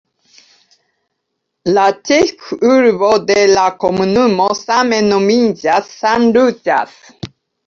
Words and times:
La 1.77 1.83
ĉefurbo 2.09 3.11
de 3.27 3.37
la 3.53 3.67
komunumo 3.85 4.49
same 4.63 5.03
nomiĝas 5.13 5.95
"San 6.01 6.29
Lucas". 6.41 6.99